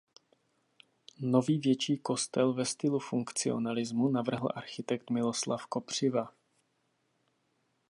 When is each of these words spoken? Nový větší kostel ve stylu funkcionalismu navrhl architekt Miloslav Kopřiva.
Nový 1.19 1.57
větší 1.57 1.97
kostel 1.97 2.53
ve 2.53 2.65
stylu 2.65 2.99
funkcionalismu 2.99 4.07
navrhl 4.09 4.49
architekt 4.55 5.09
Miloslav 5.09 5.65
Kopřiva. 5.65 6.31